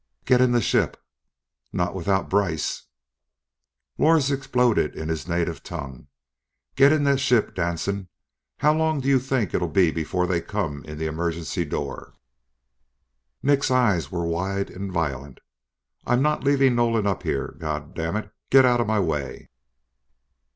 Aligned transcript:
"Get 0.25 0.41
in 0.41 0.51
the 0.51 0.61
ship!" 0.61 0.99
"Not 1.71 1.93
without 1.93 2.27
Brice!" 2.27 2.87
Lors 3.99 4.31
exploded 4.31 4.95
in 4.95 5.09
his 5.09 5.27
native 5.27 5.61
tongue. 5.61 6.07
"Get 6.75 6.91
in 6.91 7.03
that 7.03 7.19
ship, 7.19 7.53
Danson! 7.53 8.07
How 8.57 8.73
long 8.73 8.99
do 8.99 9.07
you 9.07 9.19
think 9.19 9.53
it'll 9.53 9.67
be 9.67 9.91
before 9.91 10.25
they 10.25 10.41
come 10.41 10.83
in 10.85 10.97
the 10.97 11.05
emergency 11.05 11.65
door?" 11.65 12.15
Nick's 13.43 13.69
eyes 13.69 14.11
were 14.11 14.25
wide 14.25 14.71
and 14.71 14.91
violent. 14.91 15.39
"I'm 16.07 16.23
not 16.23 16.43
leaving 16.43 16.73
Nolan 16.73 17.05
up 17.05 17.21
here, 17.21 17.53
goddammit! 17.59 18.31
Get 18.49 18.65
out 18.65 18.81
of 18.81 18.87
my 18.87 18.99
way!" 18.99 19.51